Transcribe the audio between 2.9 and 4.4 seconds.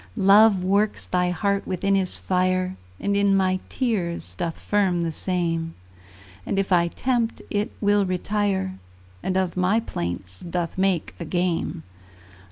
And in my tears